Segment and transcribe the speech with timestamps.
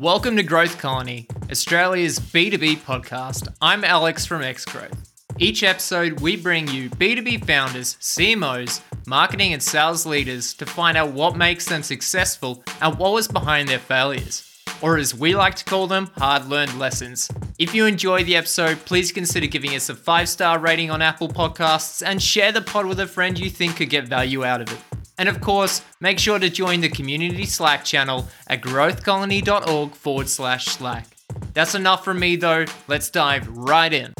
[0.00, 3.48] Welcome to Growth Colony, Australia's B2B podcast.
[3.60, 4.96] I'm Alex from Xgrowth.
[5.40, 11.10] Each episode, we bring you B2B founders, CMOs, marketing and sales leaders to find out
[11.10, 14.48] what makes them successful and what was behind their failures.
[14.82, 17.28] Or as we like to call them, hard learned lessons.
[17.58, 21.28] If you enjoy the episode, please consider giving us a five star rating on Apple
[21.28, 24.72] Podcasts and share the pod with a friend you think could get value out of
[24.72, 24.78] it.
[25.18, 30.66] And of course, make sure to join the community Slack channel at growthcolony.org forward slash
[30.66, 31.08] Slack.
[31.54, 34.14] That's enough from me though, let's dive right in.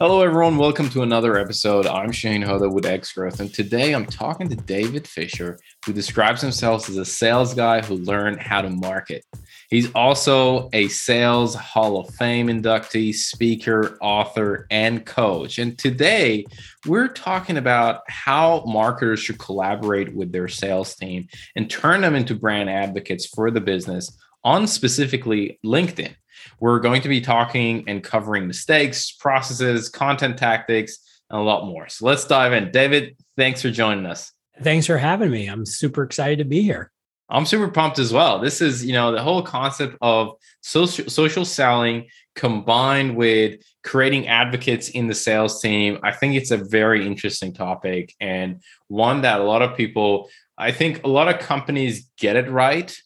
[0.00, 0.56] Hello, everyone.
[0.56, 1.86] Welcome to another episode.
[1.86, 6.88] I'm Shane Hoda with Xgrowth, and today I'm talking to David Fisher, who describes himself
[6.88, 9.24] as a sales guy who learned how to market.
[9.70, 15.58] He's also a Sales Hall of Fame inductee, speaker, author, and coach.
[15.58, 16.44] And today
[16.86, 22.34] we're talking about how marketers should collaborate with their sales team and turn them into
[22.34, 26.14] brand advocates for the business on specifically LinkedIn.
[26.60, 30.98] We're going to be talking and covering mistakes, processes, content tactics,
[31.30, 31.88] and a lot more.
[31.88, 32.70] So let's dive in.
[32.70, 34.30] David, thanks for joining us.
[34.62, 35.46] Thanks for having me.
[35.46, 36.92] I'm super excited to be here.
[37.34, 38.38] I'm super pumped as well.
[38.38, 44.88] This is, you know, the whole concept of social social selling combined with creating advocates
[44.88, 45.98] in the sales team.
[46.02, 50.70] I think it's a very interesting topic and one that a lot of people, I
[50.70, 52.96] think a lot of companies get it right.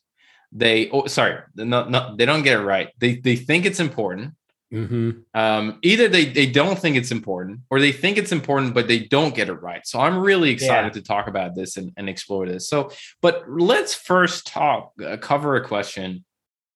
[0.53, 2.91] They, oh, sorry, not, not, they don't get it right.
[2.99, 4.35] They, they think it's important
[4.73, 5.11] Mm-hmm.
[5.35, 9.01] Um, either they they don't think it's important, or they think it's important, but they
[9.01, 9.87] don't get it right.
[9.87, 11.01] So I'm really excited yeah.
[11.01, 12.69] to talk about this and, and explore this.
[12.69, 12.91] So,
[13.23, 16.25] but let's first talk uh, cover a question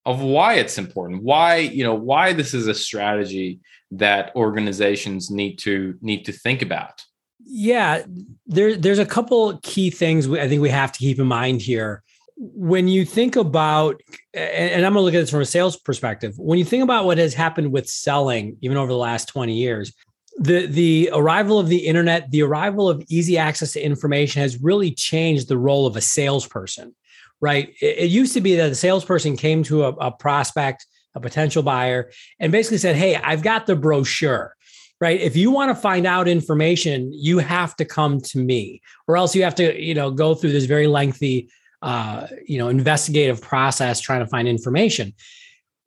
[0.05, 1.21] of why it's important.
[1.21, 3.59] Why you know why this is a strategy
[3.91, 7.03] that organizations need to need to think about.
[7.45, 8.03] Yeah,
[8.47, 12.03] there there's a couple key things I think we have to keep in mind here
[12.35, 14.01] when you think about
[14.33, 17.05] and i'm going to look at this from a sales perspective when you think about
[17.05, 19.93] what has happened with selling even over the last 20 years
[20.39, 24.91] the the arrival of the internet the arrival of easy access to information has really
[24.91, 26.93] changed the role of a salesperson
[27.41, 27.73] right?
[27.81, 31.61] It, it used to be that the salesperson came to a, a prospect a potential
[31.61, 32.09] buyer
[32.39, 34.55] and basically said hey i've got the brochure
[35.01, 35.19] right?
[35.19, 39.35] If you want to find out information you have to come to me or else
[39.35, 41.49] you have to you know go through this very lengthy
[41.83, 45.13] uh, you know investigative process trying to find information.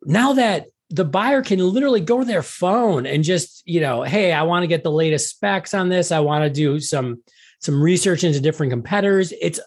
[0.05, 4.33] Now that the buyer can literally go to their phone and just you know hey
[4.33, 6.13] i want to get the latest specs on this.
[6.13, 7.23] I want to do some
[7.61, 9.59] some research into different competitors it's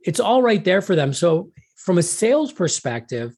[0.00, 1.12] it's all right there for them.
[1.12, 3.36] So from a sales perspective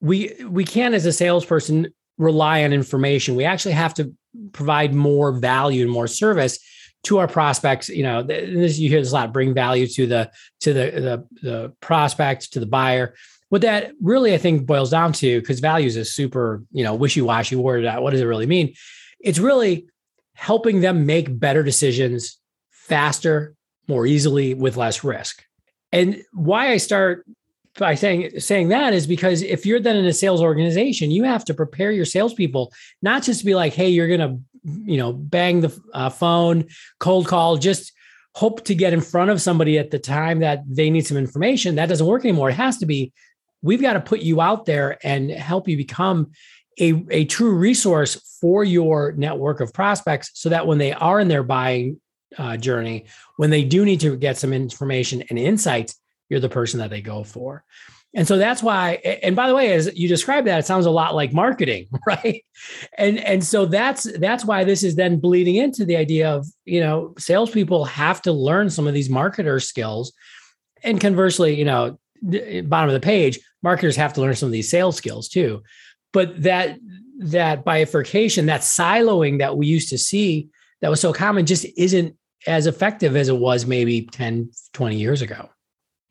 [0.00, 1.88] we we can't as a salesperson
[2.18, 3.36] rely on information.
[3.36, 4.14] We actually have to
[4.52, 6.58] provide more value and more service
[7.04, 10.30] to our prospects you know this you hear this a lot bring value to the
[10.60, 13.14] to the the, the prospect to the buyer.
[13.50, 17.56] What that really i think boils down to because values is super you know wishy-washy
[17.56, 18.74] word uh, what does it really mean?
[19.20, 19.86] It's really
[20.34, 22.38] helping them make better decisions
[22.70, 23.54] faster
[23.86, 25.44] more easily with less risk.
[25.92, 27.24] And why i start
[27.78, 31.44] by saying saying that is because if you're then in a sales organization, you have
[31.46, 32.72] to prepare your salespeople
[33.02, 36.66] not just to be like, hey, you're gonna, you know, bang the uh, phone,
[36.98, 37.92] cold call, just
[38.34, 41.76] hope to get in front of somebody at the time that they need some information.
[41.76, 42.50] That doesn't work anymore.
[42.50, 43.12] It has to be,
[43.62, 46.32] we've got to put you out there and help you become
[46.80, 51.28] a, a true resource for your network of prospects so that when they are in
[51.28, 52.00] their buying
[52.36, 53.04] uh, journey,
[53.36, 55.94] when they do need to get some information and insights,
[56.28, 57.62] you're the person that they go for.
[58.16, 58.92] And so that's why,
[59.22, 62.44] and by the way, as you describe that, it sounds a lot like marketing, right?
[62.96, 66.80] And and so that's that's why this is then bleeding into the idea of you
[66.80, 70.12] know salespeople have to learn some of these marketer skills,
[70.84, 74.70] and conversely, you know, bottom of the page, marketers have to learn some of these
[74.70, 75.62] sales skills too.
[76.12, 76.78] But that
[77.18, 80.48] that bifurcation, that siloing that we used to see
[80.80, 85.22] that was so common, just isn't as effective as it was maybe 10, 20 years
[85.22, 85.48] ago.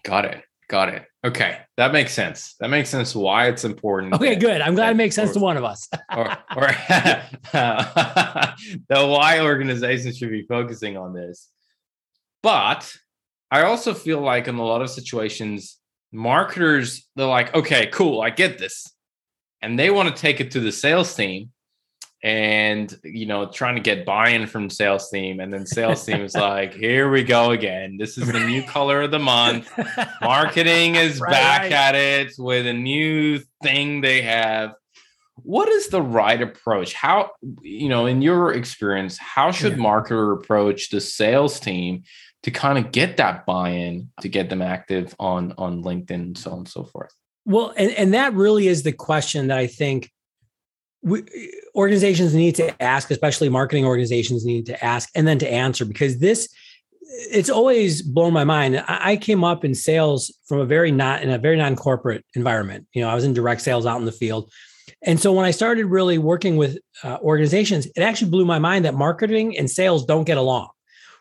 [0.03, 0.44] Got it.
[0.68, 1.06] Got it.
[1.25, 1.59] Okay.
[1.78, 2.56] That makes sense.
[2.59, 4.14] That makes sense why it's important.
[4.14, 4.59] Okay, good.
[4.61, 5.87] I'm glad that, it makes sense or, to one of us.
[6.16, 6.67] or, or
[7.53, 8.53] the
[8.90, 11.49] why organizations should be focusing on this.
[12.41, 12.93] But
[13.49, 15.79] I also feel like in a lot of situations,
[16.11, 18.91] marketers, they're like, okay, cool, I get this.
[19.61, 21.53] And they want to take it to the sales team
[22.23, 26.34] and you know trying to get buy-in from sales team and then sales team is
[26.34, 27.97] like here we go again.
[27.97, 29.70] This is the new color of the month.
[30.22, 31.72] Marketing is right, back right.
[31.72, 34.73] at it with a new thing they have.
[35.35, 36.93] What is the right approach?
[36.93, 37.31] How
[37.61, 39.84] you know in your experience how should yeah.
[39.84, 42.03] marketer approach the sales team
[42.43, 46.52] to kind of get that buy-in to get them active on on linkedin and so
[46.52, 47.14] on and so forth?
[47.46, 50.12] Well, and, and that really is the question that I think
[51.03, 51.23] we,
[51.76, 56.20] organizations need to ask, especially marketing organizations need to ask and then to answer because
[56.20, 56.50] this
[57.16, 58.84] it's always blown my mind.
[58.88, 62.88] I came up in sales from a very not in a very non-corporate environment.
[62.94, 64.52] You know, I was in direct sales out in the field.
[65.02, 68.85] And so when I started really working with uh, organizations, it actually blew my mind
[68.85, 70.70] that marketing and sales don't get along.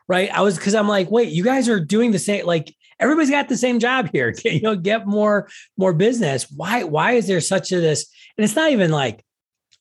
[0.08, 0.30] Right.
[0.30, 3.48] I was because I'm like, wait, you guys are doing the same, like everybody's got
[3.48, 4.34] the same job here.
[4.44, 6.50] you know, get more, more business.
[6.50, 8.06] Why, why is there such a this?
[8.36, 9.24] And it's not even like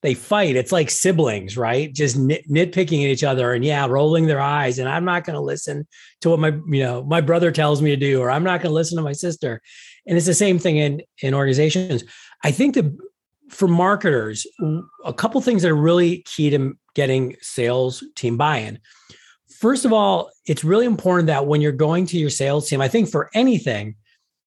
[0.01, 0.55] they fight.
[0.55, 1.93] It's like siblings, right?
[1.93, 4.79] Just nit- nitpicking at each other and yeah, rolling their eyes.
[4.79, 5.87] And I'm not going to listen
[6.21, 8.71] to what my, you know, my brother tells me to do, or I'm not going
[8.71, 9.61] to listen to my sister.
[10.07, 12.03] And it's the same thing in, in organizations.
[12.43, 12.97] I think that
[13.49, 14.47] for marketers,
[15.05, 18.79] a couple things that are really key to getting sales team buy-in.
[19.59, 22.87] First of all, it's really important that when you're going to your sales team, I
[22.87, 23.95] think for anything,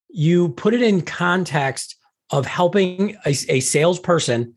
[0.08, 1.96] you put it in context
[2.30, 4.54] of helping a, a salesperson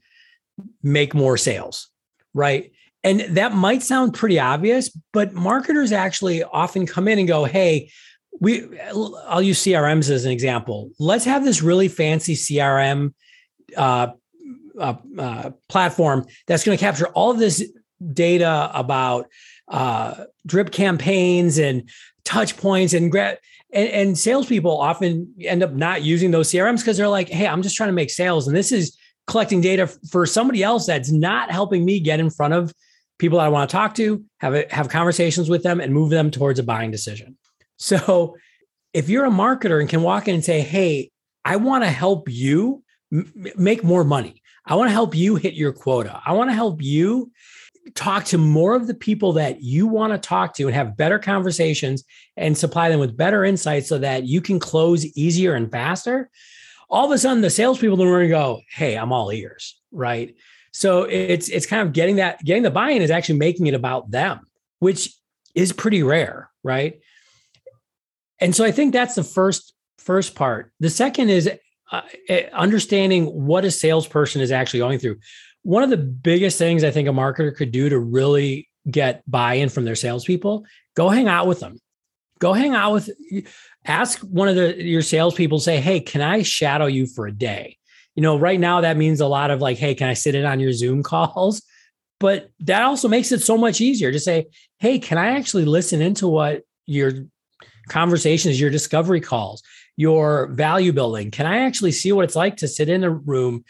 [0.84, 1.90] make more sales,
[2.34, 2.72] right?
[3.04, 7.92] And that might sound pretty obvious, but marketers actually often come in and go, "Hey,
[8.40, 8.68] we
[9.28, 10.92] I'll use CRMs as an example.
[11.00, 13.14] Let's have this really fancy CRM
[13.76, 14.08] uh,
[14.80, 17.70] uh, uh, platform that's going to capture all of this
[18.14, 19.28] data about
[19.68, 21.90] uh, drip campaigns and
[22.24, 23.38] touch points and gra-
[23.72, 27.62] and, and salespeople often end up not using those CRMs because they're like, "Hey, I'm
[27.62, 28.97] just trying to make sales, and this is
[29.28, 32.74] collecting data for somebody else that's not helping me get in front of
[33.20, 36.32] people I want to talk to, have a, have conversations with them, and move them
[36.32, 37.38] towards a buying decision.
[37.78, 38.36] So,
[38.94, 41.12] if you're a marketer and can walk in and say, "Hey,
[41.46, 42.84] I want to help you
[43.14, 44.42] m- make more money.
[44.66, 46.22] I want to help you hit your quota.
[46.26, 47.32] I want to help you
[47.96, 51.20] talk to more of the people that you want to talk to and have better
[51.20, 52.04] conversations
[52.36, 56.30] and supply them with better insights so that you can close easier and faster."
[56.90, 60.36] All of a sudden the salespeople in the room go, "Hey, I'm all ears," right?
[60.72, 64.12] So it's it's kind of getting that getting the buy-in is actually making it about
[64.12, 64.48] them,
[64.80, 65.14] which
[65.56, 67.00] is pretty rare, right?
[68.40, 70.72] And so I think that's the first first part.
[70.80, 71.50] The second is
[71.92, 75.18] uh, eh, understanding what a salesperson is actually going through.
[75.64, 79.70] One of the biggest things I think a marketer could do to really get buy-in
[79.70, 81.80] from their salespeople, go hang out with them.
[82.40, 83.10] Go hang out with
[83.88, 87.78] ask one of the your salespeople, say, Hey, can I shadow you for a day?
[88.16, 90.46] You know, right now that means a lot of like, hey, can I sit in
[90.46, 91.62] on your Zoom calls?
[92.20, 94.48] But that also makes it so much easier to say,
[94.80, 97.12] hey, can I actually listen into what your
[97.90, 99.62] conversations, your discovery calls,
[99.98, 101.30] your value building?
[101.30, 103.64] Can I actually see what it's like to sit in a room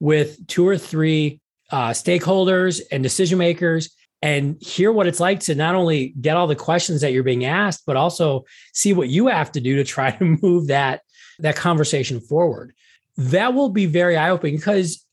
[0.00, 3.94] with two or three uh, stakeholders and decision makers
[4.24, 7.44] and hear what it's like to not only get all the questions that you're being
[7.44, 11.02] asked, but also see what you have to do to try to move that
[11.40, 12.72] that conversation forward.
[13.18, 15.04] That will be very eye opening because,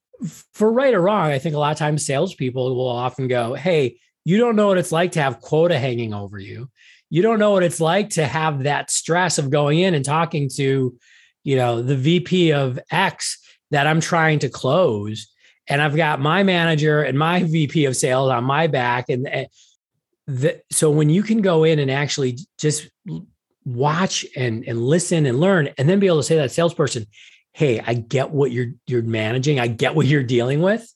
[0.54, 3.98] for right or wrong, I think a lot of times salespeople will often go, "Hey,
[4.24, 6.70] you don't know what it's like to have quota hanging over you.
[7.10, 10.50] You don't know what it's like to have that stress of going in and talking
[10.56, 10.98] to,
[11.44, 13.40] you know, the VP of X
[13.72, 15.28] that I'm trying to close."
[15.72, 19.08] And I've got my manager and my VP of sales on my back.
[19.08, 19.48] And, and
[20.28, 22.90] the, so when you can go in and actually just
[23.64, 27.08] watch and, and listen and learn, and then be able to say to that salesperson,
[27.54, 29.62] Hey, I get what you're, you're managing.
[29.62, 30.94] I get what you're dealing with.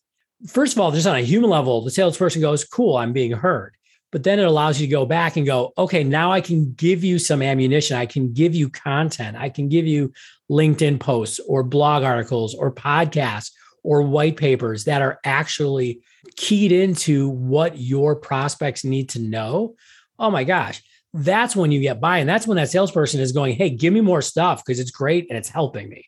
[0.47, 3.75] First of all, just on a human level, the salesperson goes, cool, I'm being heard.
[4.11, 7.03] But then it allows you to go back and go, okay, now I can give
[7.03, 7.97] you some ammunition.
[7.97, 9.35] I can give you content.
[9.37, 10.13] I can give you
[10.49, 13.51] LinkedIn posts or blog articles or podcasts
[13.85, 16.01] or white papers that are actually
[16.35, 19.75] keyed into what your prospects need to know,
[20.17, 20.81] oh my gosh,
[21.13, 22.17] that's when you get by.
[22.17, 25.27] And That's when that salesperson is going, hey, give me more stuff because it's great
[25.29, 26.05] and it's helping me.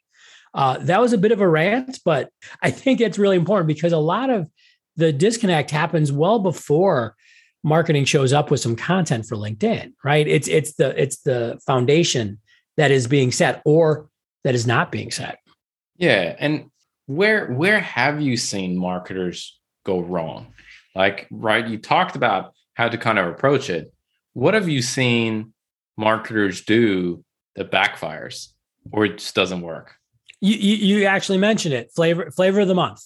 [0.53, 2.29] Uh, that was a bit of a rant, but
[2.61, 4.49] I think it's really important because a lot of
[4.95, 7.15] the disconnect happens well before
[7.63, 10.27] marketing shows up with some content for LinkedIn, right?
[10.27, 12.39] It's it's the it's the foundation
[12.77, 14.09] that is being set or
[14.43, 15.39] that is not being set.
[15.97, 16.71] Yeah, and
[17.07, 20.53] where where have you seen marketers go wrong?
[20.93, 23.91] Like, right, you talked about how to kind of approach it.
[24.33, 25.53] What have you seen
[25.97, 27.23] marketers do
[27.55, 28.49] that backfires
[28.91, 29.95] or it just doesn't work?
[30.41, 31.91] You, you, you actually mentioned it.
[31.95, 33.01] Flavor flavor of the month.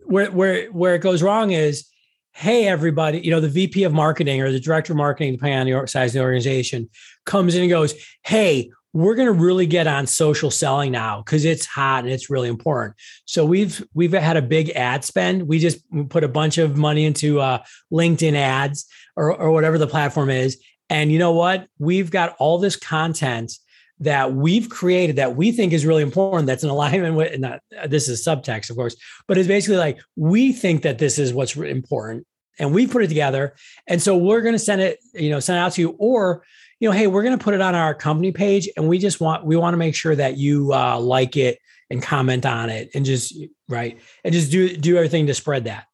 [0.00, 1.86] Where where where it goes wrong is,
[2.32, 5.82] hey everybody, you know the VP of marketing or the director of marketing, depending on
[5.82, 6.88] the size of the organization,
[7.26, 11.44] comes in and goes, hey, we're going to really get on social selling now because
[11.44, 12.94] it's hot and it's really important.
[13.26, 15.46] So we've we've had a big ad spend.
[15.46, 17.62] We just put a bunch of money into uh,
[17.92, 20.58] LinkedIn ads or, or whatever the platform is.
[20.88, 21.66] And you know what?
[21.78, 23.52] We've got all this content
[24.00, 28.10] that we've created that we think is really important that's in alignment with not this
[28.10, 28.94] is subtext of course
[29.26, 32.26] but it's basically like we think that this is what's important
[32.58, 35.56] and we put it together and so we're going to send it you know send
[35.56, 36.42] it out to you or
[36.80, 39.20] you know hey we're going to put it on our company page and we just
[39.20, 41.58] want we want to make sure that you uh, like it
[41.90, 43.36] and comment on it and just
[43.68, 45.86] right and just do do everything to spread that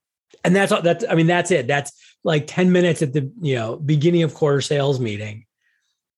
[0.45, 1.93] and that's all that's i mean that's it that's
[2.25, 5.45] like 10 minutes at the you know beginning of quarter sales meeting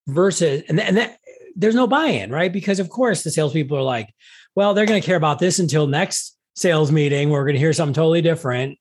[0.07, 1.19] versus and, and that
[1.57, 2.53] there's no buy-in, right?
[2.53, 4.13] Because of course the salespeople are like,
[4.55, 7.31] well, they're going to care about this until next sales meeting.
[7.31, 8.79] We're going to hear something totally different.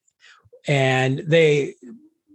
[0.67, 1.75] And they,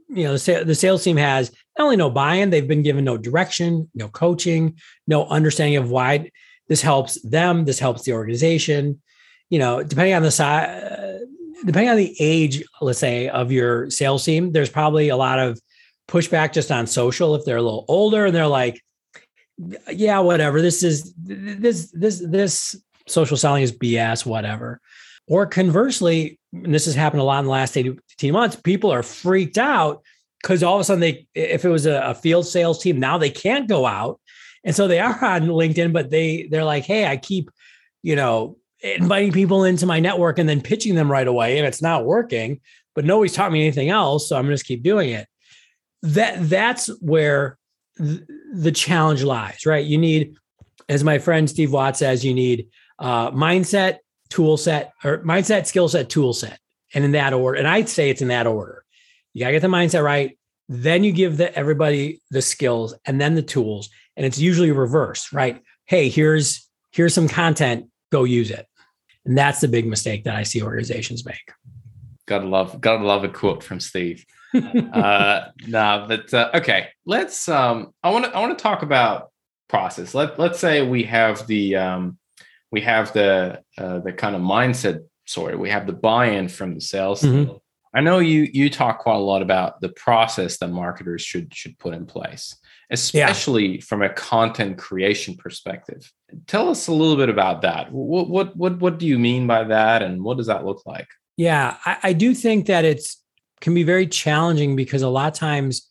[0.09, 3.89] you know, the sales team has not only no buy-in, they've been given no direction,
[3.95, 6.31] no coaching, no understanding of why
[6.69, 9.01] this helps them, this helps the organization.
[9.49, 11.19] You know, depending on the size, uh,
[11.65, 15.59] depending on the age, let's say, of your sales team, there's probably a lot of
[16.09, 18.83] pushback just on social if they're a little older and they're like,
[19.91, 20.61] yeah, whatever.
[20.61, 24.81] This is this this this social selling is BS, whatever.
[25.27, 29.03] Or conversely, and this has happened a lot in the last 18 months, people are
[29.03, 30.03] freaked out
[30.43, 33.19] because all of a sudden they if it was a, a, field sales team, now
[33.19, 34.21] they can't go out.
[34.65, 37.51] And so they are on LinkedIn, but they they're like, hey, I keep,
[38.03, 41.59] you know, inviting people into my network and then pitching them right away.
[41.59, 42.61] And it's not working,
[42.95, 44.29] but nobody's taught me anything else.
[44.29, 45.27] So I'm just keep doing it.
[46.03, 47.59] That that's where
[47.99, 49.85] the challenge lies, right?
[49.85, 50.37] You need,
[50.89, 52.69] as my friend Steve Watts says, you need
[52.99, 56.59] uh, mindset, tool set, or mindset, skill set, tool set,
[56.95, 57.59] and in that order.
[57.59, 58.85] And I'd say it's in that order.
[59.39, 60.37] You gotta get the mindset right.
[60.69, 63.89] Then you give the, everybody the skills and then the tools.
[64.17, 65.63] And it's usually reverse, right?
[65.85, 67.87] Hey, here's here's some content.
[68.11, 68.67] Go use it.
[69.25, 71.53] And that's the big mistake that I see organizations make.
[72.27, 76.89] Gotta love, gotta love a quote from Steve uh, nah, but uh, okay.
[77.07, 77.49] Let's.
[77.49, 78.35] Um, I want to.
[78.35, 79.31] I want to talk about
[79.69, 80.15] process.
[80.15, 82.19] Let Let's say we have the um,
[82.73, 85.05] we have the uh, the kind of mindset.
[85.27, 87.23] Sorry, we have the buy-in from the sales.
[87.23, 87.53] Mm-hmm.
[87.95, 91.79] I know you you talk quite a lot about the process that marketers should should
[91.79, 92.57] put in place,
[92.91, 93.81] especially yeah.
[93.81, 96.13] from a content creation perspective.
[96.47, 97.91] Tell us a little bit about that.
[97.93, 101.09] What what what what do you mean by that, and what does that look like?
[101.37, 103.23] Yeah, I, I do think that it's
[103.61, 105.91] can be very challenging because a lot of times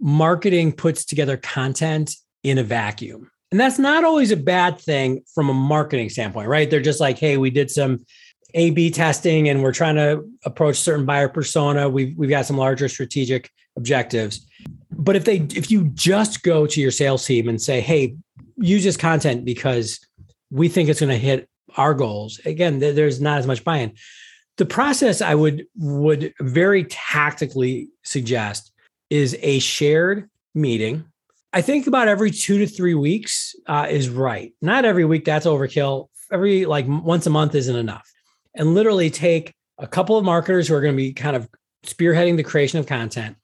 [0.00, 3.30] marketing puts together content in a vacuum.
[3.50, 6.68] And that's not always a bad thing from a marketing standpoint, right?
[6.68, 8.04] They're just like, hey, we did some
[8.54, 11.88] A B testing and we're trying to approach certain buyer persona.
[11.88, 14.46] We've, we've got some larger strategic objectives.
[14.90, 18.16] But if they if you just go to your sales team and say, hey,
[18.56, 20.00] use this content because
[20.50, 23.92] we think it's going to hit our goals, again, there's not as much buy-in
[24.56, 28.72] the process I would would very tactically suggest
[29.10, 31.04] is a shared meeting.
[31.52, 34.52] I think about every two to three weeks uh, is right.
[34.60, 36.08] Not every week, that's overkill.
[36.32, 38.10] Every like once a month isn't enough.
[38.56, 41.48] And literally take a couple of marketers who are going to be kind of
[41.84, 43.36] spearheading the creation of content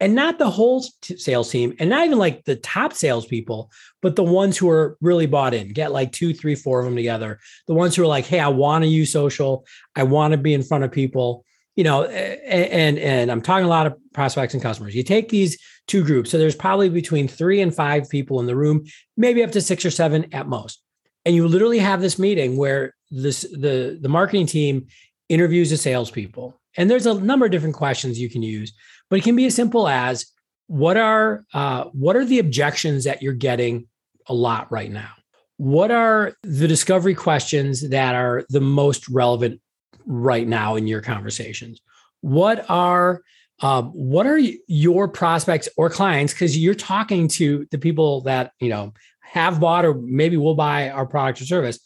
[0.00, 3.70] and not the whole t- sales team and not even like the top salespeople,
[4.02, 5.72] but the ones who are really bought in.
[5.72, 7.38] Get like two, three, four of them together.
[7.66, 9.64] The ones who are like, hey, I want to use social.
[9.94, 11.44] I want to be in front of people.
[11.76, 14.94] You know, and and I'm talking a lot of prospects and customers.
[14.94, 18.54] You take these two groups, so there's probably between three and five people in the
[18.54, 18.84] room,
[19.16, 20.83] maybe up to six or seven at most.
[21.24, 24.86] And you literally have this meeting where this the the marketing team
[25.28, 28.72] interviews the salespeople, and there's a number of different questions you can use
[29.10, 30.26] but it can be as simple as
[30.66, 33.86] what are uh, what are the objections that you're getting
[34.26, 35.12] a lot right now?
[35.56, 39.60] What are the discovery questions that are the most relevant
[40.06, 41.80] right now in your conversations?
[42.22, 43.22] What are
[43.60, 46.32] um, what are your prospects or clients?
[46.32, 48.94] Because you're talking to the people that you know
[49.34, 51.78] have bought or maybe will buy our product or service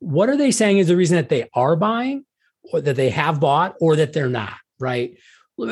[0.00, 2.24] what are they saying is the reason that they are buying
[2.72, 5.16] or that they have bought or that they're not right?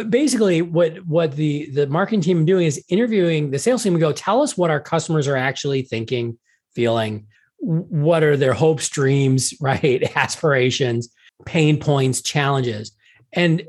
[0.09, 4.13] Basically what what the the marketing team doing is interviewing the sales team and go
[4.13, 6.39] tell us what our customers are actually thinking
[6.75, 7.27] feeling.
[7.59, 10.03] What are their hopes dreams right?
[10.17, 11.09] Aspirations
[11.45, 12.93] pain points challenges.
[13.33, 13.63] And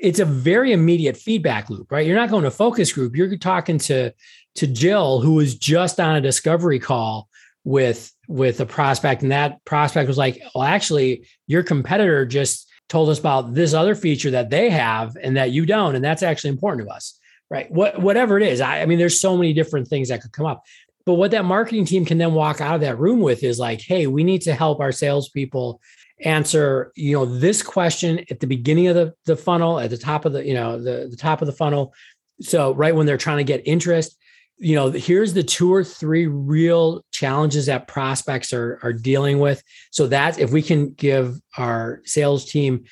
[0.00, 2.06] it's a very immediate feedback loop right?
[2.06, 3.16] You're not going to focus group.
[3.16, 4.12] You're talking to
[4.56, 7.28] to jill who was just on a discovery call
[7.64, 9.22] with with a prospect.
[9.22, 13.94] And that prospect was like well actually your competitor just told us about this other
[13.94, 17.18] feature that they have and that you don't and that's actually important to us.
[17.50, 17.70] Right?
[17.70, 20.46] What whatever it is I, I, mean there's so many different things that could come
[20.46, 20.62] up.
[21.06, 23.80] But what that marketing team can then walk out of that room with is like
[23.80, 25.80] hey we need to help our salespeople
[26.20, 30.24] answer you know this question at the beginning of the, the funnel at the top
[30.24, 31.94] of the you know the, the top of the funnel.
[32.40, 34.16] So right when they're trying to get interest
[34.58, 39.62] you know, here's the two or three real challenges that prospects are, are dealing with.
[39.90, 42.84] So that if we can give our sales team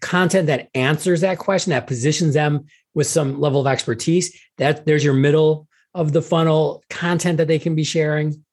[0.00, 5.04] content that answers that question, that positions them with some level of expertise, that there's
[5.04, 8.44] your middle of the funnel content that they can be sharing.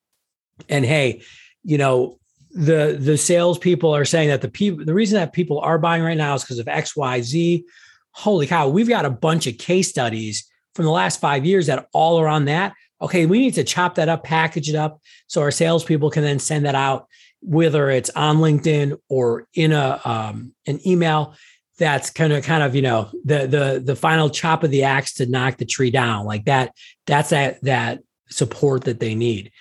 [0.69, 1.21] And hey,
[1.63, 2.19] you know,
[2.51, 6.17] the the salespeople are saying that the people the reason that people are buying right
[6.17, 7.65] now is because of X, Y, Z.
[8.11, 11.89] Holy cow, we've got a bunch of case studies from the last five years that
[11.91, 12.73] all are on that.
[13.01, 16.39] Okay, we need to chop that up, package it up, so our salespeople can then
[16.39, 17.07] send that out,
[17.41, 21.35] whether it's on LinkedIn or in a um, an email.
[21.79, 25.15] That's kind of kind of you know the the the final chop of the axe
[25.15, 26.73] to knock the tree down like that.
[27.07, 29.51] That's that that support that they need.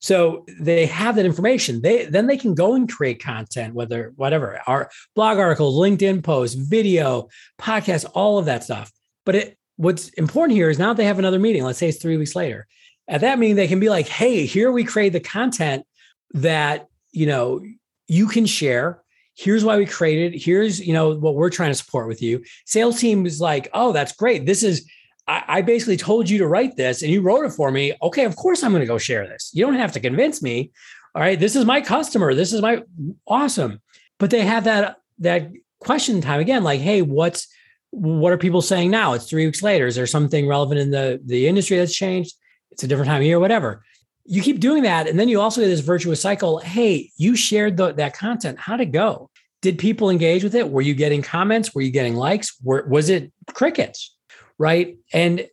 [0.00, 1.80] So they have that information.
[1.80, 6.56] They then they can go and create content, whether whatever, our blog articles, LinkedIn posts,
[6.56, 8.92] video, podcast, all of that stuff.
[9.24, 11.62] But it what's important here is now they have another meeting.
[11.62, 12.66] Let's say it's three weeks later.
[13.08, 15.86] At that meeting, they can be like, hey, here we create the content
[16.32, 17.62] that you know
[18.08, 19.02] you can share.
[19.34, 20.40] Here's why we created.
[20.40, 22.44] Here's you know what we're trying to support with you.
[22.64, 24.46] Sales team is like, oh, that's great.
[24.46, 24.88] This is
[25.28, 27.94] I, I basically told you to write this and you wrote it for me.
[28.02, 29.50] Okay, of course I'm going to go share this.
[29.52, 30.72] You don't have to convince me.
[31.14, 32.34] All right, this is my customer.
[32.34, 32.82] This is my
[33.26, 33.80] awesome.
[34.18, 37.48] But they have that that question time again, like, hey, what's
[37.96, 39.14] what are people saying now?
[39.14, 39.86] It's three weeks later.
[39.86, 42.34] Is there something relevant in the the industry that's changed?
[42.70, 43.84] It's a different time of year, whatever.
[44.24, 46.58] You keep doing that, and then you also get this virtuous cycle.
[46.58, 48.58] Hey, you shared the, that content.
[48.58, 49.30] How'd it go?
[49.62, 50.68] Did people engage with it?
[50.68, 51.74] Were you getting comments?
[51.74, 52.56] Were you getting likes?
[52.62, 54.16] Were, was it crickets?
[54.58, 54.96] right?
[55.12, 55.46] And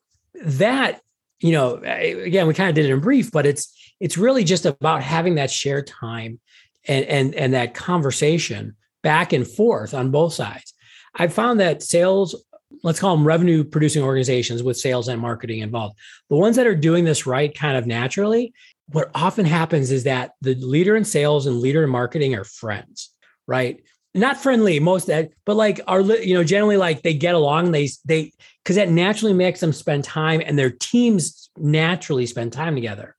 [0.43, 1.01] that,
[1.39, 4.65] you know, again, we kind of did it in brief, but it's it's really just
[4.65, 6.39] about having that shared time
[6.87, 10.72] and and and that conversation back and forth on both sides.
[11.15, 12.35] I've found that sales,
[12.83, 15.97] let's call them revenue producing organizations with sales and marketing involved,
[16.29, 18.53] the ones that are doing this right kind of naturally,
[18.87, 23.11] what often happens is that the leader in sales and leader in marketing are friends,
[23.47, 23.81] right?
[24.13, 27.89] not friendly most that but like are you know generally like they get along they
[28.05, 28.31] they
[28.63, 33.15] because that naturally makes them spend time and their teams naturally spend time together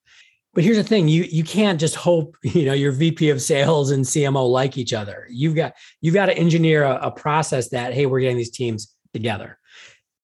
[0.55, 3.91] but here's the thing you you can't just hope you know your vp of sales
[3.91, 5.27] and cmo like each other.
[5.31, 8.95] You've got you've got to engineer a, a process that hey we're getting these teams
[9.13, 9.59] together.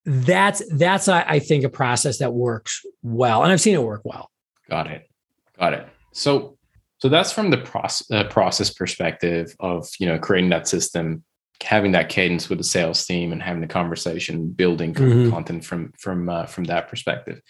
[0.06, 4.30] That's that's I think a process that works well and i've seen it work well.
[4.68, 5.10] Got it.
[5.58, 5.88] Got it.
[6.12, 6.56] So
[6.98, 11.24] so that's from the process, uh, process perspective of you know creating that system,
[11.62, 15.30] having that cadence with the sales team, and having the conversation, building mm-hmm.
[15.30, 17.40] content from from uh, from that perspective.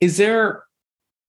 [0.00, 0.64] Is there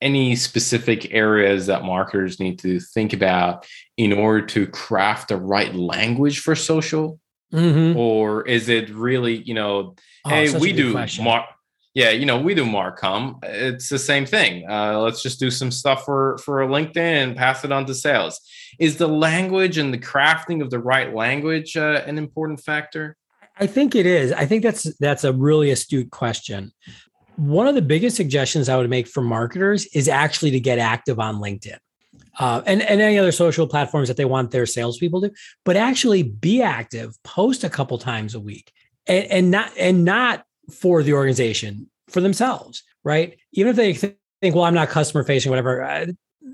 [0.02, 3.66] any specific areas that marketers need to think about
[3.98, 7.20] in order to craft the right language for social?
[7.54, 7.98] Mm-hmm.
[7.98, 11.48] Or is it really, you know, oh, hey, we do mar-
[11.94, 13.44] yeah, you know, we do Marcom.
[13.44, 14.70] It's the same thing.
[14.70, 18.40] Uh, let's just do some stuff for for LinkedIn and pass it on to sales.
[18.80, 23.18] Is the language and the crafting of the right language uh, an important factor?
[23.60, 24.32] I think it is.
[24.32, 26.72] I think that's that's a really astute question.
[27.36, 31.20] One of the biggest suggestions I would make for marketers is actually to get active
[31.20, 31.78] on LinkedIn.
[32.40, 35.32] Uh, and, and any other social platforms that they want their salespeople to,
[35.66, 38.72] but actually be active, post a couple times a week,
[39.06, 43.38] and, and not and not for the organization for themselves, right?
[43.52, 45.84] Even if they think, well, I'm not customer facing, whatever.
[45.84, 46.08] Uh,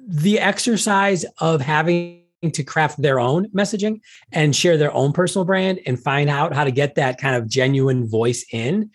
[0.07, 3.99] the exercise of having to craft their own messaging
[4.31, 7.47] and share their own personal brand and find out how to get that kind of
[7.47, 8.91] genuine voice in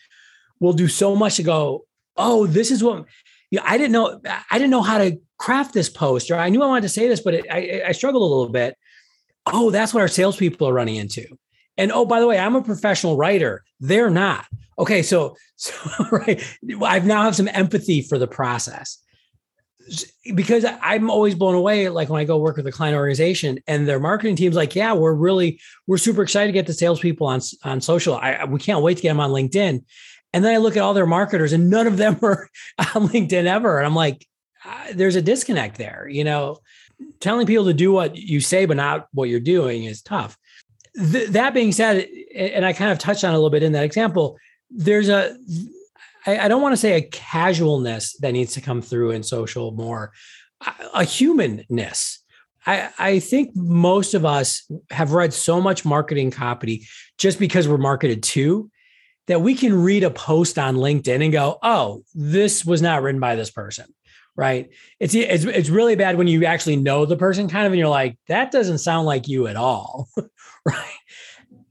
[0.62, 1.84] will do so much to go,
[2.16, 3.06] oh, this is what
[3.50, 4.20] you know, I didn't know.
[4.50, 7.06] I didn't know how to craft this post, or I knew I wanted to say
[7.06, 8.76] this, but it, I, I struggled a little bit.
[9.46, 11.26] Oh, that's what our salespeople are running into.
[11.76, 13.62] And oh, by the way, I'm a professional writer.
[13.80, 14.46] They're not.
[14.78, 15.74] Okay, so so
[16.10, 16.42] right,
[16.82, 18.98] I've now have some empathy for the process
[20.34, 21.88] because I'm always blown away.
[21.88, 24.92] Like when I go work with a client organization and their marketing team's like, yeah,
[24.94, 28.14] we're really we're super excited to get the salespeople on on social.
[28.14, 29.84] I we can't wait to get them on LinkedIn.
[30.32, 33.46] And then I look at all their marketers and none of them are on LinkedIn
[33.46, 33.78] ever.
[33.78, 34.26] And I'm like,
[34.64, 36.08] uh, there's a disconnect there.
[36.08, 36.58] You know,
[37.20, 40.36] telling people to do what you say but not what you're doing is tough.
[40.96, 43.84] Th- that being said, and I kind of touched on a little bit in that
[43.84, 44.38] example
[44.74, 45.36] there's a
[46.26, 49.72] I, I don't want to say a casualness that needs to come through in social
[49.72, 50.12] more,
[50.94, 52.22] a humanness.
[52.64, 56.86] I, I think most of us have read so much marketing copy
[57.18, 58.70] just because we're marketed to
[59.28, 63.20] that we can read a post on LinkedIn and go, oh, this was not written
[63.20, 63.86] by this person.
[64.34, 64.70] Right.
[64.98, 67.88] It's, it's it's really bad when you actually know the person kind of and you're
[67.88, 70.08] like, that doesn't sound like you at all.
[70.64, 70.96] right.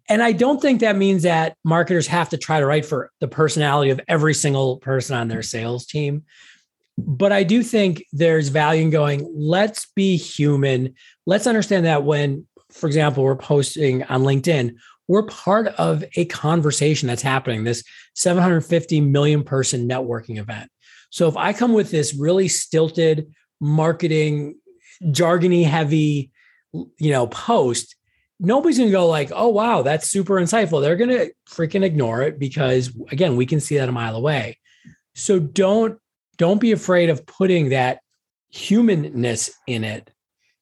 [0.08, 3.28] And I don't think that means that marketers have to try to write for the
[3.30, 6.24] personality of every single person on their sales team.
[6.98, 10.96] but I do think there's value in going, let's be human.
[11.26, 14.76] Let's understand that when, for example, we're posting on LinkedIn,
[15.08, 17.84] we're part of a conversation that's happening, this
[18.16, 20.70] 750 million person networking event.
[21.10, 24.56] So if I come with this really stilted marketing,
[25.06, 26.32] jargony heavy,
[26.74, 27.96] you know, post,
[28.40, 32.22] nobody's going to go like, "Oh wow, that's super insightful." They're going to freaking ignore
[32.22, 34.58] it because again, we can see that a mile away.
[35.14, 36.00] So don't
[36.38, 38.00] don't be afraid of putting that
[38.50, 40.10] humanness in it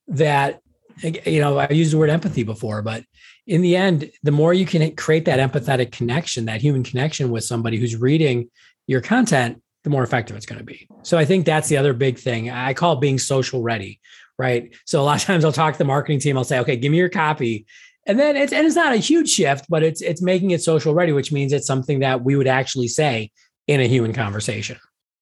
[0.08, 0.62] that
[1.02, 3.04] you know i used the word empathy before but
[3.50, 7.44] in the end the more you can create that empathetic connection that human connection with
[7.44, 8.50] somebody who's reading
[8.88, 10.88] your content the more effective it's going to be.
[11.04, 12.50] So i think that's the other big thing.
[12.50, 14.00] I call being social ready
[14.38, 14.74] right?
[14.86, 16.92] So a lot of times i'll talk to the marketing team i'll say okay give
[16.92, 17.66] me your copy.
[18.06, 20.94] And then it's and it's not a huge shift but it's it's making it social
[20.94, 23.32] ready which means it's something that we would actually say
[23.68, 24.78] in a human conversation.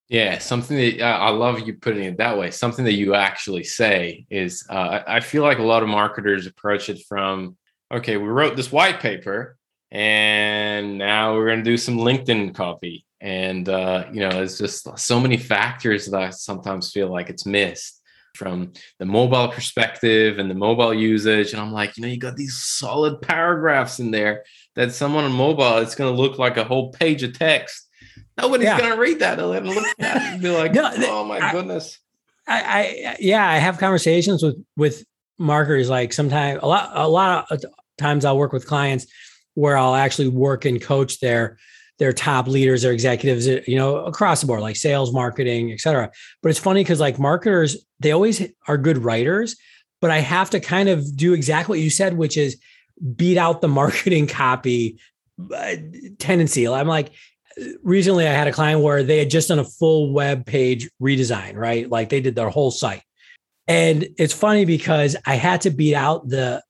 [0.09, 2.49] Yeah, something that uh, I love you putting it that way.
[2.49, 6.87] Something that you actually say is, uh, I feel like a lot of marketers approach
[6.87, 7.57] it from,
[7.91, 9.57] okay, we wrote this white paper,
[9.91, 14.87] and now we're going to do some LinkedIn copy, and uh, you know, it's just
[14.97, 18.01] so many factors that I sometimes feel like it's missed
[18.35, 21.53] from the mobile perspective and the mobile usage.
[21.53, 24.43] And I'm like, you know, you got these solid paragraphs in there
[24.75, 27.87] that someone on mobile, it's going to look like a whole page of text
[28.37, 28.79] Nobody's yeah.
[28.79, 31.99] gonna read that and look at it and be like, no, "Oh my I, goodness."
[32.47, 35.03] I, I, yeah, I have conversations with with
[35.37, 35.89] marketers.
[35.89, 37.63] Like sometimes a lot a lot of
[37.97, 39.07] times I'll work with clients
[39.53, 41.57] where I'll actually work and coach their
[41.99, 46.11] their top leaders or executives, you know, across the board, like sales, marketing, et cetera.
[46.43, 49.55] But it's funny because like marketers, they always are good writers,
[49.99, 52.59] but I have to kind of do exactly what you said, which is
[53.15, 54.99] beat out the marketing copy
[55.53, 55.75] uh,
[56.19, 56.67] tendency.
[56.67, 57.11] I'm like,
[57.83, 61.55] recently I had a client where they had just done a full web page redesign,
[61.55, 61.89] right?
[61.89, 63.01] Like they did their whole site.
[63.67, 66.63] And it's funny because I had to beat out the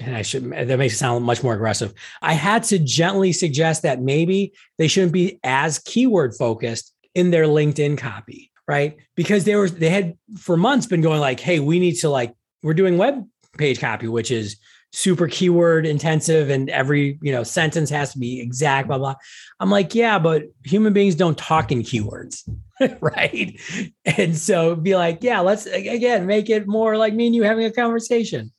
[0.00, 1.92] and I should that makes it sound much more aggressive.
[2.22, 7.44] I had to gently suggest that maybe they shouldn't be as keyword focused in their
[7.44, 8.96] LinkedIn copy, right?
[9.16, 12.34] Because they were they had for months been going like, hey, we need to like
[12.62, 13.26] we're doing web
[13.58, 14.56] page copy, which is
[14.92, 19.14] super keyword intensive and every you know sentence has to be exact blah blah.
[19.60, 22.48] I'm like yeah but human beings don't talk in keywords.
[23.00, 23.58] Right?
[24.04, 27.64] And so be like yeah let's again make it more like me and you having
[27.64, 28.52] a conversation.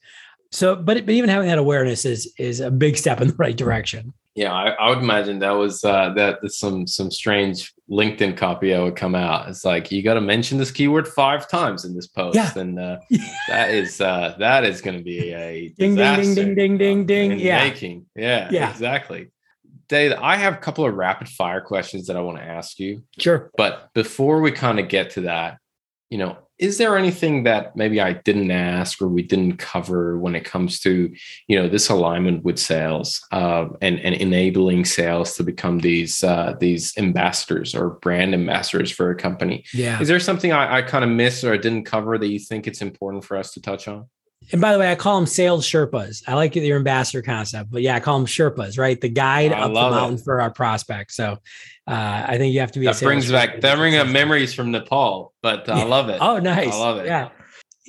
[0.51, 3.55] So but, but even having that awareness is is a big step in the right
[3.55, 4.13] direction.
[4.33, 8.81] Yeah, I, I, would imagine that was uh, that some some strange LinkedIn copy that
[8.81, 9.47] would come out.
[9.47, 12.51] It's like you got to mention this keyword five times in this post, yeah.
[12.57, 12.97] and uh,
[13.47, 17.05] that is uh, that is going to be a ding ding ding ding ding ding
[17.05, 17.39] ding.
[17.39, 19.31] Yeah, making yeah, yeah, exactly.
[19.87, 23.03] Dave, I have a couple of rapid fire questions that I want to ask you.
[23.19, 25.59] Sure, but before we kind of get to that,
[26.09, 30.35] you know, is there anything that maybe I didn't ask or we didn't cover when
[30.35, 31.13] it comes to,
[31.47, 36.55] you know, this alignment with sales uh, and and enabling sales to become these uh,
[36.59, 39.63] these ambassadors or brand ambassadors for a company?
[39.73, 40.01] Yeah.
[40.01, 42.65] Is there something I, I kind of missed or I didn't cover that you think
[42.65, 44.07] it's important for us to touch on?
[44.51, 46.23] And by the way, I call them sales Sherpas.
[46.27, 48.99] I like your ambassador concept, but yeah, I call them Sherpas, right?
[48.99, 50.23] The guide up the mountain it.
[50.23, 51.15] for our prospects.
[51.15, 51.39] So
[51.87, 52.85] uh, I think you have to be.
[52.85, 55.81] That brings back that brings up memories from Nepal, but uh, yeah.
[55.81, 56.19] I love it.
[56.21, 56.73] Oh, nice.
[56.73, 57.07] I love it.
[57.07, 57.29] Yeah.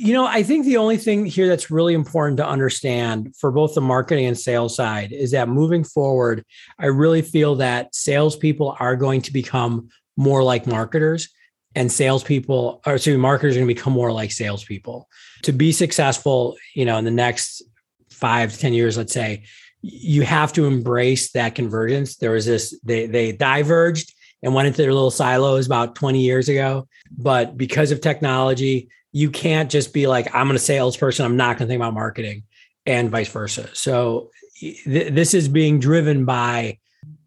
[0.01, 3.75] You know, I think the only thing here that's really important to understand for both
[3.75, 6.45] the marketing and sales side is that moving forward,
[6.79, 11.29] I really feel that salespeople are going to become more like marketers
[11.75, 15.09] and salespeople, or excuse marketers are going to become more like salespeople.
[15.43, 17.63] To be successful, you know, in the next
[18.11, 19.45] five to 10 years, let's say,
[19.81, 22.17] you have to embrace that convergence.
[22.17, 26.49] There was this, they they diverged and went into their little silos about 20 years
[26.49, 26.89] ago.
[27.17, 31.67] But because of technology, you can't just be like, I'm a salesperson, I'm not going
[31.67, 32.45] to think about marketing,
[32.87, 33.71] and vice versa.
[33.75, 36.79] So th- this is being driven by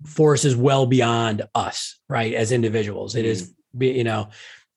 [0.06, 2.34] forces well beyond us, right?
[2.34, 3.30] As individuals, it mm.
[3.30, 4.30] is be, you know,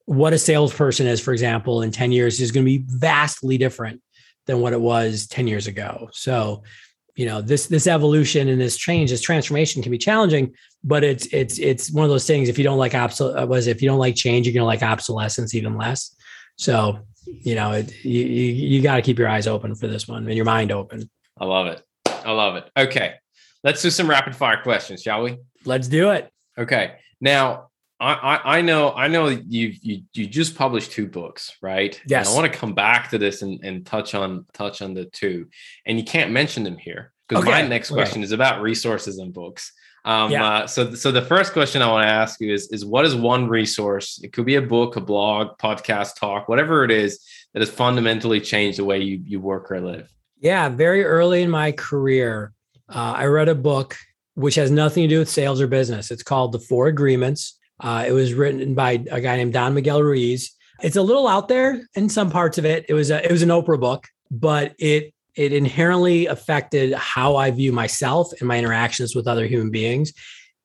[0.06, 4.00] what a salesperson is, for example, in 10 years is going to be vastly different
[4.46, 6.08] than what it was 10 years ago.
[6.12, 6.62] So,
[7.16, 10.52] you know, this this evolution and this change, this transformation can be challenging,
[10.82, 12.48] but it's it's it's one of those things.
[12.48, 14.82] If you don't like obsol uh, was if you don't like change, you're gonna like
[14.82, 16.14] obsolescence even less.
[16.56, 20.08] So, you know, it, you you, you got to keep your eyes open for this
[20.08, 21.08] one and your mind open.
[21.38, 21.82] I love it.
[22.06, 22.68] I love it.
[22.76, 23.14] Okay,
[23.62, 25.38] let's do some rapid fire questions, shall we?
[25.64, 26.30] Let's do it.
[26.58, 26.96] Okay.
[27.20, 27.68] Now,
[28.00, 32.00] I, I know I know you you you just published two books, right?
[32.06, 32.26] Yes.
[32.26, 35.04] And I want to come back to this and, and touch on touch on the
[35.06, 35.48] two,
[35.86, 37.52] and you can't mention them here because okay.
[37.52, 38.24] my next question okay.
[38.24, 39.72] is about resources and books.
[40.04, 40.44] Um, yeah.
[40.44, 43.14] Uh, so, so the first question I want to ask you is, is what is
[43.14, 44.20] one resource?
[44.22, 48.40] It could be a book, a blog, podcast, talk, whatever it is that has fundamentally
[48.40, 50.12] changed the way you, you work or live.
[50.40, 52.52] Yeah, very early in my career,
[52.88, 53.96] uh, I read a book
[54.34, 56.10] which has nothing to do with sales or business.
[56.10, 57.58] It's called The Four Agreements.
[57.80, 60.52] Uh, it was written by a guy named Don Miguel Ruiz.
[60.82, 62.86] It's a little out there in some parts of it.
[62.88, 67.50] It was a, it was an Oprah book, but it it inherently affected how I
[67.50, 70.12] view myself and my interactions with other human beings.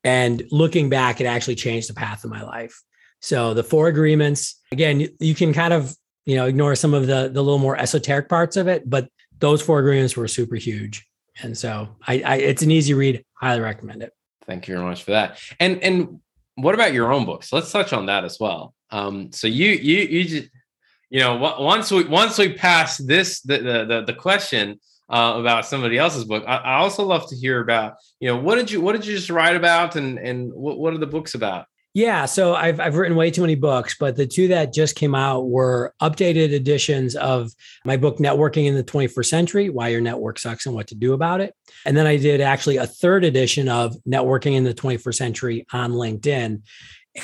[0.04, 2.80] And looking back, it actually changed the path of my life.
[3.20, 5.96] So the four agreements, again, you, you can kind of
[6.26, 9.62] you know ignore some of the the little more esoteric parts of it, but those
[9.62, 11.06] four agreements were super huge.
[11.42, 13.24] And so I, I it's an easy read.
[13.34, 14.14] Highly recommend it.
[14.46, 15.40] Thank you very much for that.
[15.60, 16.20] And and
[16.62, 17.52] what about your own books?
[17.52, 18.74] Let's touch on that as well.
[18.92, 20.50] Um, so you you you just
[21.10, 25.98] you know once we once we pass this the the the, question uh, about somebody
[25.98, 28.94] else's book, I, I, also love to hear about you know what did you what
[28.94, 31.66] did you just write about and and what, what are the books about?
[31.96, 35.16] Yeah, so I've I've written way too many books, but the two that just came
[35.16, 37.52] out were updated editions of
[37.84, 41.14] my book Networking in the 21st Century: Why Your Network Sucks and What to Do
[41.14, 41.56] About It.
[41.86, 45.94] And then I did actually a third edition of Networking in the 21st Century on
[45.94, 46.62] LinkedIn.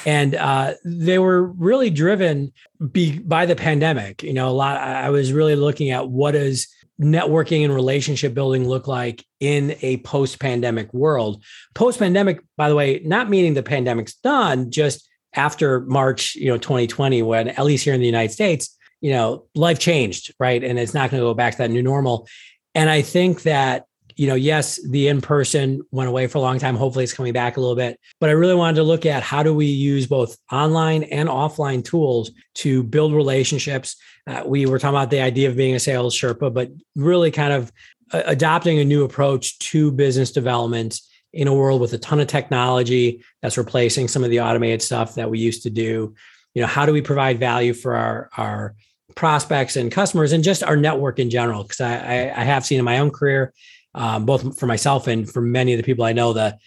[0.03, 2.51] And uh, they were really driven
[2.91, 4.23] be, by the pandemic.
[4.23, 4.77] You know, a lot.
[4.77, 6.67] I was really looking at what is
[7.01, 11.43] networking and relationship building look like in a post pandemic world?
[11.73, 16.57] Post pandemic, by the way, not meaning the pandemic's done, just after March, you know,
[16.57, 20.63] 2020, when at least here in the United States, you know, life changed, right?
[20.63, 22.27] And it's not going to go back to that new normal.
[22.73, 26.57] And I think that you know, yes, the in person went away for a long
[26.57, 26.75] time.
[26.75, 27.99] Hopefully, it's coming back a little bit.
[28.19, 31.83] But I really wanted to look at how do we use both online and offline
[31.83, 33.97] tools to build relationships.
[34.27, 37.53] Uh, we were talking about the idea of being a sales Sherpa, but really kind
[37.53, 37.71] of
[38.11, 40.99] uh, adopting a new approach to business development
[41.33, 45.15] in a world with a ton of technology that's replacing some of the automated stuff
[45.15, 46.15] that we used to do.
[46.53, 48.75] You know, how do we provide value for our our
[49.15, 51.63] prospects and customers and just our network in general?
[51.63, 53.53] Because I, I, I have seen in my own career
[53.93, 56.59] um, both for myself and for many of the people I know that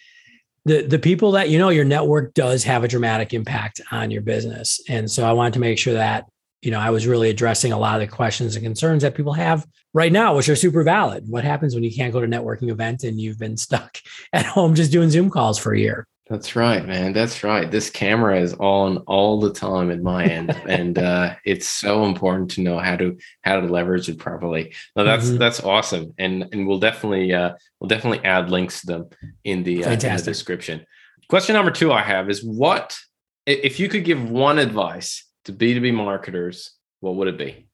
[0.65, 4.23] the the people that you know your network does have a dramatic impact on your
[4.23, 6.27] business and so i wanted to make sure that
[6.63, 9.33] you know i was really addressing a lot of the questions and concerns that people
[9.33, 12.29] have right now which are super valid what happens when you can't go to a
[12.29, 13.99] networking event and you've been stuck
[14.33, 17.15] at home just doing zoom calls for a year that's right, man.
[17.15, 17.71] That's right.
[17.71, 22.51] This camera is on all the time at my end, and uh, it's so important
[22.53, 24.75] to know how to how to leverage it properly.
[24.95, 25.39] No, that's mm-hmm.
[25.39, 29.07] that's awesome, and and we'll definitely uh, we'll definitely add links to them
[29.45, 30.85] in the, uh, in the description.
[31.31, 32.99] Question number two I have is what
[33.47, 37.69] if you could give one advice to B two B marketers, what would it be?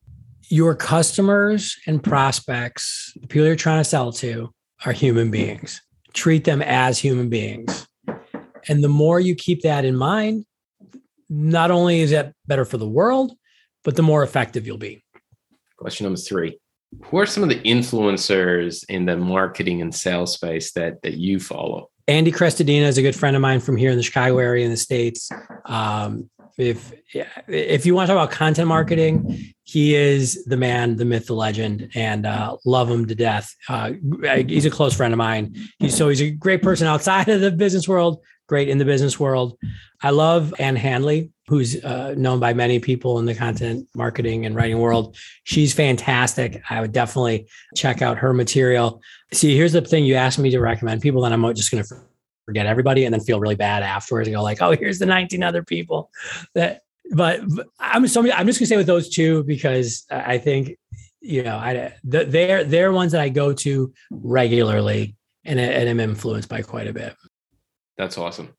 [0.48, 4.52] Your customers and prospects, the people you're trying to sell to,
[4.84, 5.80] are human beings.
[6.12, 7.86] Treat them as human beings
[8.68, 10.44] and the more you keep that in mind,
[11.28, 13.32] not only is that better for the world,
[13.82, 15.04] but the more effective you'll be.
[15.76, 16.58] Question number three.
[17.04, 21.40] Who are some of the influencers in the marketing and sales space that that you
[21.40, 21.90] follow?
[22.06, 24.70] Andy Crestodina is a good friend of mine from here in the Chicago area in
[24.70, 25.30] the States.
[25.64, 26.92] Um, if
[27.48, 31.34] if you want to talk about content marketing, he is the man, the myth, the
[31.34, 33.54] legend, and uh, love him to death.
[33.68, 33.92] Uh,
[34.46, 35.54] he's a close friend of mine.
[35.78, 39.18] He's so he's a great person outside of the business world, great in the business
[39.18, 39.58] world.
[40.02, 44.54] I love Ann Handley, who's uh, known by many people in the content marketing and
[44.54, 45.16] writing world.
[45.44, 46.62] She's fantastic.
[46.70, 49.02] I would definitely check out her material.
[49.32, 51.96] See, here's the thing you asked me to recommend people, that I'm just going to
[52.44, 55.42] forget everybody and then feel really bad afterwards and go like, oh, here's the 19
[55.42, 56.10] other people
[56.54, 57.40] that, but
[57.78, 60.78] I'm so I'm just gonna say with those two because I think
[61.20, 66.48] you know I they're they're ones that I go to regularly and, and am influenced
[66.48, 67.14] by quite a bit.
[67.98, 68.54] That's awesome.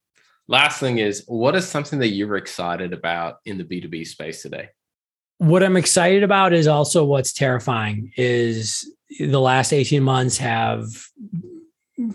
[0.48, 4.70] Last thing is, what is something that you're excited about in the B2B space today?
[5.40, 10.86] What I'm excited about is also what's terrifying is the last 18 months have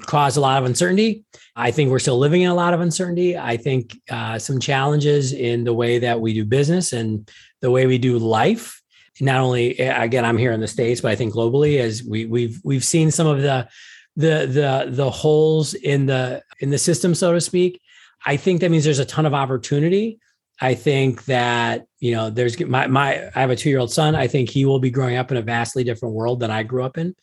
[0.07, 1.25] caused a lot of uncertainty.
[1.57, 3.37] I think we're still living in a lot of uncertainty.
[3.37, 7.87] I think uh, some challenges in the way that we do business and the way
[7.87, 8.81] we do life.
[9.21, 12.59] Not only again, I'm here in the states, but I think globally, as we we've
[12.65, 13.69] we've seen some of the
[14.17, 17.81] the the the holes in the in the system, so to speak.
[18.25, 20.21] I think that means there's a ton of opportunity.
[20.61, 24.15] I think that you know there's my my I have a two year old son.
[24.15, 26.83] I think he will be growing up in a vastly different world than I grew
[26.83, 27.15] up in.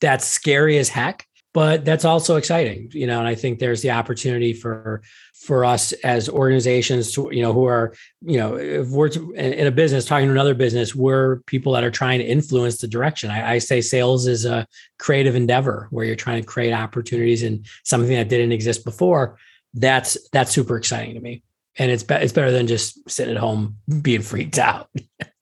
[0.00, 3.18] That's scary as heck, but that's also exciting, you know.
[3.18, 5.00] And I think there's the opportunity for
[5.32, 9.70] for us as organizations to, you know, who are, you know, if we're in a
[9.70, 13.30] business talking to another business, we're people that are trying to influence the direction.
[13.30, 14.66] I, I say sales is a
[14.98, 19.38] creative endeavor where you're trying to create opportunities and something that didn't exist before.
[19.72, 21.42] That's that's super exciting to me,
[21.78, 24.90] and it's be- it's better than just sitting at home being freaked out.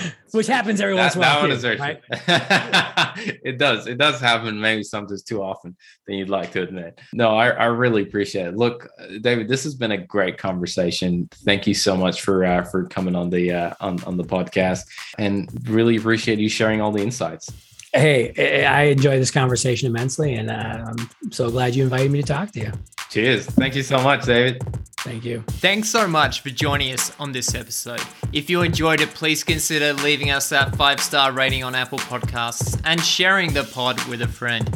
[0.32, 1.58] which happens every that, once in a while.
[1.58, 2.00] Too, right?
[3.44, 3.86] it does.
[3.86, 5.76] It does happen maybe sometimes too often
[6.06, 7.00] than you'd like to admit.
[7.12, 8.56] No, I, I really appreciate it.
[8.56, 8.88] Look,
[9.20, 11.28] David, this has been a great conversation.
[11.44, 14.86] Thank you so much for uh, for coming on the uh, on on the podcast,
[15.18, 17.50] and really appreciate you sharing all the insights.
[17.94, 22.26] Hey, I enjoy this conversation immensely, and uh, I'm so glad you invited me to
[22.26, 22.72] talk to you.
[23.12, 23.44] Cheers.
[23.44, 24.62] Thank you so much, David.
[25.00, 25.44] Thank you.
[25.46, 28.00] Thanks so much for joining us on this episode.
[28.32, 32.80] If you enjoyed it, please consider leaving us that five star rating on Apple Podcasts
[32.86, 34.66] and sharing the pod with a friend.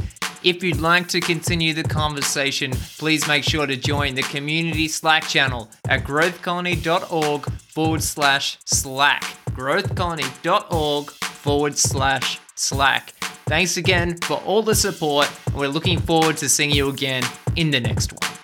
[0.44, 5.26] If you'd like to continue the conversation, please make sure to join the community Slack
[5.26, 9.22] channel at growthcolony.org forward slash Slack.
[9.52, 13.14] Growthcolony.org forward slash Slack.
[13.46, 17.22] Thanks again for all the support, and we're looking forward to seeing you again
[17.56, 18.35] in the next one.